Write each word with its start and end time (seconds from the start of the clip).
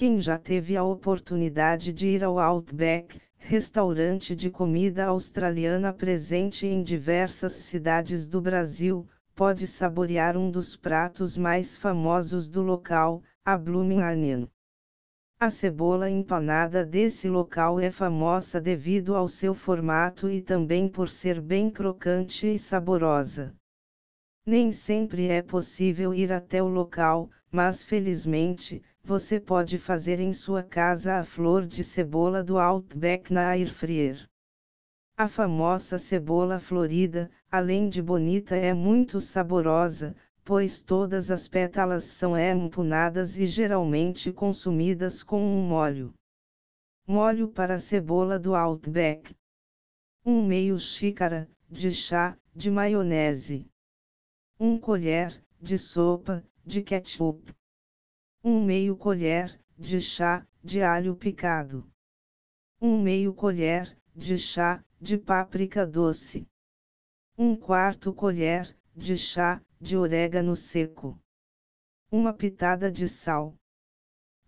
Quem 0.00 0.18
já 0.18 0.38
teve 0.38 0.78
a 0.78 0.82
oportunidade 0.82 1.92
de 1.92 2.06
ir 2.06 2.24
ao 2.24 2.38
Outback, 2.38 3.20
restaurante 3.36 4.34
de 4.34 4.48
comida 4.48 5.04
australiana 5.04 5.92
presente 5.92 6.66
em 6.66 6.82
diversas 6.82 7.52
cidades 7.52 8.26
do 8.26 8.40
Brasil, 8.40 9.06
pode 9.34 9.66
saborear 9.66 10.38
um 10.38 10.50
dos 10.50 10.74
pratos 10.74 11.36
mais 11.36 11.76
famosos 11.76 12.48
do 12.48 12.62
local, 12.62 13.22
a 13.44 13.58
Blooming 13.58 14.00
Onion. 14.00 14.46
A 15.38 15.50
cebola 15.50 16.08
empanada 16.08 16.82
desse 16.82 17.28
local 17.28 17.78
é 17.78 17.90
famosa 17.90 18.58
devido 18.58 19.14
ao 19.14 19.28
seu 19.28 19.52
formato 19.52 20.30
e 20.30 20.40
também 20.40 20.88
por 20.88 21.10
ser 21.10 21.42
bem 21.42 21.68
crocante 21.68 22.46
e 22.46 22.58
saborosa. 22.58 23.54
Nem 24.46 24.72
sempre 24.72 25.28
é 25.28 25.42
possível 25.42 26.14
ir 26.14 26.32
até 26.32 26.62
o 26.62 26.68
local, 26.68 27.28
mas 27.52 27.82
felizmente, 27.82 28.82
você 29.02 29.40
pode 29.40 29.78
fazer 29.78 30.20
em 30.20 30.32
sua 30.32 30.62
casa 30.62 31.16
a 31.16 31.24
flor 31.24 31.66
de 31.66 31.82
cebola 31.82 32.44
do 32.44 32.58
Outback 32.58 33.32
na 33.32 33.48
Air 33.48 33.72
Fryer. 33.72 34.28
A 35.16 35.28
famosa 35.28 35.98
cebola 35.98 36.58
florida, 36.58 37.30
além 37.50 37.88
de 37.88 38.02
bonita, 38.02 38.56
é 38.56 38.72
muito 38.72 39.20
saborosa, 39.20 40.14
pois 40.44 40.82
todas 40.82 41.30
as 41.30 41.48
pétalas 41.48 42.04
são 42.04 42.38
empunadas 42.38 43.36
e 43.36 43.46
geralmente 43.46 44.32
consumidas 44.32 45.22
com 45.22 45.42
um 45.42 45.62
molho. 45.62 46.14
Molho 47.06 47.48
para 47.48 47.78
cebola 47.78 48.38
do 48.38 48.54
Outback. 48.54 49.34
Um 50.24 50.44
meio 50.46 50.78
xícara, 50.78 51.48
de 51.68 51.90
chá, 51.90 52.36
de 52.54 52.70
maionese. 52.70 53.66
Um 54.58 54.78
colher, 54.78 55.42
de 55.60 55.76
sopa, 55.76 56.44
de 56.64 56.82
ketchup. 56.82 57.54
Um 58.42 58.64
meio 58.64 58.96
colher, 58.96 59.60
de 59.76 60.00
chá, 60.00 60.46
de 60.64 60.80
alho 60.80 61.14
picado. 61.14 61.86
Um 62.80 62.98
meio 62.98 63.34
colher, 63.34 63.94
de 64.16 64.38
chá, 64.38 64.82
de 64.98 65.18
páprica 65.18 65.86
doce. 65.86 66.48
Um 67.36 67.54
quarto 67.54 68.14
colher, 68.14 68.74
de 68.96 69.14
chá, 69.18 69.62
de 69.78 69.94
orégano 69.94 70.56
seco. 70.56 71.20
Uma 72.10 72.32
pitada 72.32 72.90
de 72.90 73.06
sal. 73.06 73.54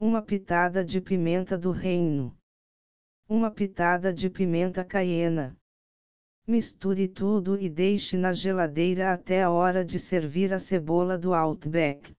Uma 0.00 0.22
pitada 0.22 0.82
de 0.82 0.98
pimenta 0.98 1.58
do 1.58 1.70
reino. 1.70 2.34
Uma 3.28 3.50
pitada 3.50 4.10
de 4.10 4.30
pimenta 4.30 4.86
caiena. 4.86 5.54
Misture 6.46 7.08
tudo 7.08 7.60
e 7.60 7.68
deixe 7.68 8.16
na 8.16 8.32
geladeira 8.32 9.12
até 9.12 9.42
a 9.42 9.50
hora 9.50 9.84
de 9.84 9.98
servir 9.98 10.50
a 10.50 10.58
cebola 10.58 11.18
do 11.18 11.34
Outback. 11.34 12.14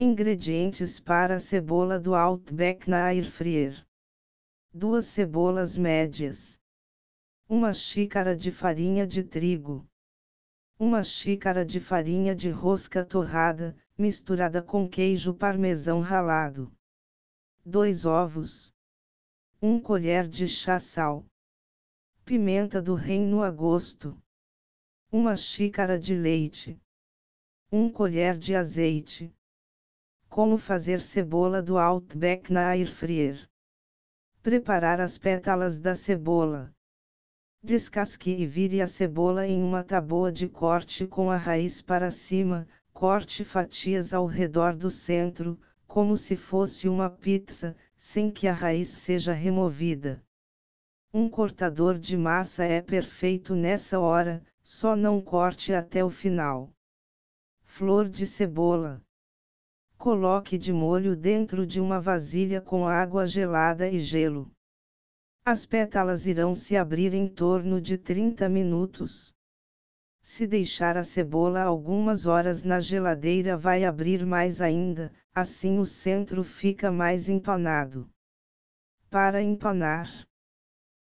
Ingredientes 0.00 1.00
para 1.00 1.34
a 1.34 1.38
cebola 1.40 1.98
do 1.98 2.14
Outback 2.14 2.88
na 2.88 3.06
Air 3.06 3.26
2 4.72 5.04
cebolas 5.04 5.76
médias, 5.76 6.56
1 7.50 7.74
xícara 7.74 8.36
de 8.36 8.52
farinha 8.52 9.04
de 9.04 9.24
trigo, 9.24 9.84
uma 10.78 11.02
xícara 11.02 11.66
de 11.66 11.80
farinha 11.80 12.32
de 12.32 12.48
rosca 12.48 13.04
torrada, 13.04 13.76
misturada 13.98 14.62
com 14.62 14.88
queijo 14.88 15.34
parmesão 15.34 16.00
ralado. 16.00 16.72
2 17.64 18.04
ovos. 18.04 18.72
1 19.60 19.80
colher 19.80 20.28
de 20.28 20.46
chá 20.46 20.78
sal. 20.78 21.26
Pimenta 22.24 22.80
do 22.80 22.94
reino 22.94 23.42
a 23.42 23.50
gosto. 23.50 24.16
Uma 25.10 25.34
xícara 25.36 25.98
de 25.98 26.14
leite. 26.14 26.80
1 27.72 27.90
colher 27.90 28.38
de 28.38 28.54
azeite. 28.54 29.34
Como 30.28 30.58
fazer 30.58 31.00
cebola 31.00 31.62
do 31.62 31.78
Outback 31.78 32.52
na 32.52 32.68
air 32.68 32.86
fryer. 32.86 33.48
Preparar 34.42 35.00
as 35.00 35.16
pétalas 35.16 35.78
da 35.78 35.94
cebola. 35.94 36.70
Descasque 37.62 38.30
e 38.30 38.46
vire 38.46 38.80
a 38.80 38.86
cebola 38.86 39.46
em 39.46 39.60
uma 39.62 39.82
taboa 39.82 40.30
de 40.30 40.48
corte 40.48 41.06
com 41.06 41.30
a 41.30 41.36
raiz 41.36 41.82
para 41.82 42.10
cima, 42.10 42.68
corte 42.92 43.42
fatias 43.42 44.12
ao 44.12 44.26
redor 44.26 44.76
do 44.76 44.90
centro, 44.90 45.58
como 45.86 46.16
se 46.16 46.36
fosse 46.36 46.88
uma 46.88 47.08
pizza, 47.08 47.74
sem 47.96 48.30
que 48.30 48.46
a 48.46 48.52
raiz 48.52 48.88
seja 48.88 49.32
removida. 49.32 50.22
Um 51.12 51.28
cortador 51.28 51.98
de 51.98 52.16
massa 52.16 52.64
é 52.64 52.82
perfeito 52.82 53.56
nessa 53.56 53.98
hora, 53.98 54.44
só 54.62 54.94
não 54.94 55.22
corte 55.22 55.72
até 55.72 56.04
o 56.04 56.10
final. 56.10 56.70
Flor 57.64 58.08
de 58.08 58.26
cebola. 58.26 59.02
Coloque 59.98 60.56
de 60.56 60.72
molho 60.72 61.16
dentro 61.16 61.66
de 61.66 61.80
uma 61.80 62.00
vasilha 62.00 62.60
com 62.60 62.86
água 62.86 63.26
gelada 63.26 63.88
e 63.88 63.98
gelo. 63.98 64.48
As 65.44 65.66
pétalas 65.66 66.24
irão 66.24 66.54
se 66.54 66.76
abrir 66.76 67.14
em 67.14 67.26
torno 67.26 67.80
de 67.80 67.98
30 67.98 68.48
minutos. 68.48 69.34
Se 70.22 70.46
deixar 70.46 70.96
a 70.96 71.02
cebola 71.02 71.62
algumas 71.62 72.26
horas 72.26 72.62
na 72.62 72.78
geladeira 72.78 73.56
vai 73.56 73.84
abrir 73.84 74.24
mais 74.24 74.62
ainda, 74.62 75.12
assim 75.34 75.80
o 75.80 75.84
centro 75.84 76.44
fica 76.44 76.92
mais 76.92 77.28
empanado. 77.28 78.08
Para 79.10 79.42
empanar. 79.42 80.08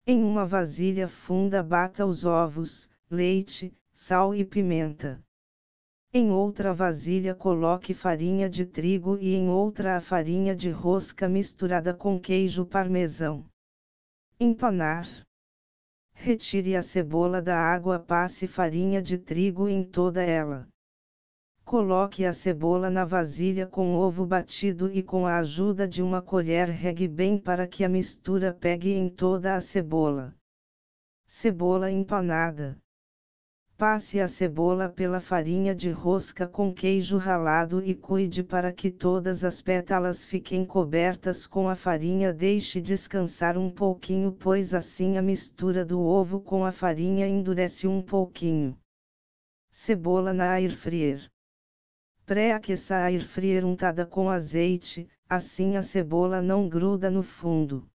Em 0.07 0.25
uma 0.25 0.47
vasilha 0.47 1.09
funda 1.09 1.63
bata 1.63 2.07
os 2.07 2.25
ovos, 2.25 2.89
leite, 3.11 3.77
sal 3.93 4.35
e 4.35 4.47
pimenta. 4.47 5.23
Em 6.11 6.31
outra 6.31 6.73
vasilha 6.73 7.35
coloque 7.35 7.93
farinha 7.93 8.49
de 8.49 8.65
trigo 8.65 9.19
e 9.19 9.35
em 9.35 9.51
outra 9.51 9.99
a 9.99 10.01
farinha 10.01 10.57
de 10.57 10.71
rosca 10.71 11.29
misturada 11.29 11.93
com 11.93 12.19
queijo 12.19 12.65
parmesão. 12.65 13.45
Empanar. 14.41 15.07
Retire 16.15 16.75
a 16.77 16.83
cebola 16.83 17.43
da 17.43 17.61
água, 17.61 17.99
passe 17.99 18.47
farinha 18.47 19.03
de 19.03 19.19
trigo 19.19 19.69
em 19.69 19.85
toda 19.85 20.23
ela. 20.23 20.67
Coloque 21.63 22.25
a 22.25 22.33
cebola 22.33 22.89
na 22.89 23.05
vasilha 23.05 23.67
com 23.67 23.95
ovo 23.95 24.25
batido 24.25 24.91
e 24.91 25.03
com 25.03 25.27
a 25.27 25.37
ajuda 25.37 25.87
de 25.87 26.03
uma 26.03 26.23
colher 26.23 26.71
regue 26.71 27.07
bem 27.07 27.37
para 27.37 27.69
que 27.69 27.85
a 27.85 27.89
mistura 27.89 28.55
pegue 28.55 28.95
em 28.95 29.11
toda 29.11 29.55
a 29.55 29.61
cebola. 29.61 30.35
Cebola 31.27 31.91
empanada. 31.91 32.79
Passe 33.79 34.19
a 34.19 34.27
cebola 34.27 34.89
pela 34.89 35.21
farinha 35.21 35.73
de 35.73 35.89
rosca 35.89 36.49
com 36.49 36.75
queijo 36.75 37.17
ralado 37.17 37.81
e 37.81 37.95
cuide 37.95 38.43
para 38.43 38.73
que 38.73 38.91
todas 38.91 39.45
as 39.45 39.63
pétalas 39.63 40.25
fiquem 40.25 40.65
cobertas 40.65 41.47
com 41.47 41.69
a 41.69 41.77
farinha. 41.77 42.33
Deixe 42.33 42.81
descansar 42.81 43.57
um 43.57 43.71
pouquinho, 43.71 44.33
pois 44.33 44.75
assim 44.75 45.17
a 45.17 45.23
mistura 45.23 45.85
do 45.85 46.01
ovo 46.01 46.41
com 46.41 46.65
a 46.65 46.73
farinha 46.73 47.29
endurece 47.29 47.87
um 47.87 48.03
pouquinho. 48.03 48.77
Cebola 49.71 50.33
na 50.33 50.55
air 50.55 50.73
fryer. 50.73 51.31
Pré-aqueça 52.27 52.97
a 52.97 53.05
air 53.05 53.25
fryer 53.25 53.65
untada 53.65 54.05
com 54.05 54.29
azeite, 54.29 55.09
assim 55.29 55.77
a 55.77 55.83
cebola 55.83 56.43
não 56.43 56.69
gruda 56.69 57.09
no 57.13 57.23
fundo. 57.23 57.89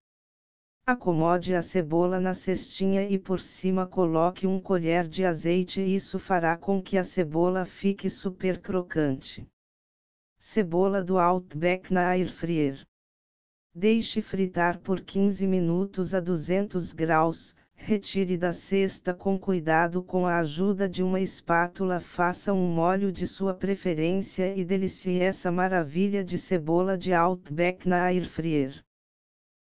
Acomode 0.86 1.54
a 1.54 1.62
cebola 1.62 2.20
na 2.20 2.34
cestinha 2.34 3.08
e 3.08 3.18
por 3.18 3.40
cima 3.40 3.86
coloque 3.86 4.46
um 4.46 4.60
colher 4.60 5.08
de 5.08 5.24
azeite 5.24 5.80
isso 5.80 6.18
fará 6.18 6.58
com 6.58 6.82
que 6.82 6.98
a 6.98 7.02
cebola 7.02 7.64
fique 7.64 8.10
super 8.10 8.60
crocante. 8.60 9.48
Cebola 10.38 11.02
do 11.02 11.18
Outback 11.18 11.90
na 11.90 12.08
air 12.10 12.30
fryer. 12.30 12.86
Deixe 13.74 14.20
fritar 14.20 14.78
por 14.78 15.00
15 15.00 15.46
minutos 15.46 16.14
a 16.14 16.20
200 16.20 16.92
graus, 16.92 17.56
retire 17.74 18.36
da 18.36 18.52
cesta 18.52 19.14
com 19.14 19.38
cuidado 19.38 20.02
com 20.02 20.26
a 20.26 20.36
ajuda 20.36 20.86
de 20.86 21.02
uma 21.02 21.18
espátula 21.18 21.98
faça 21.98 22.52
um 22.52 22.68
molho 22.68 23.10
de 23.10 23.26
sua 23.26 23.54
preferência 23.54 24.54
e 24.54 24.62
delicie 24.62 25.18
essa 25.18 25.50
maravilha 25.50 26.22
de 26.22 26.36
cebola 26.36 26.98
de 26.98 27.14
Outback 27.14 27.88
na 27.88 28.02
air 28.02 28.28
fryer. 28.28 28.83